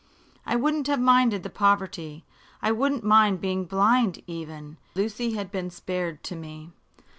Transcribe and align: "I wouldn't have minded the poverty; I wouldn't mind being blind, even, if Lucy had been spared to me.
"I 0.47 0.55
wouldn't 0.55 0.87
have 0.87 0.99
minded 0.99 1.43
the 1.43 1.51
poverty; 1.51 2.23
I 2.59 2.71
wouldn't 2.71 3.03
mind 3.03 3.39
being 3.39 3.65
blind, 3.65 4.23
even, 4.25 4.77
if 4.89 4.95
Lucy 4.95 5.33
had 5.35 5.51
been 5.51 5.69
spared 5.69 6.23
to 6.23 6.35
me. 6.35 6.71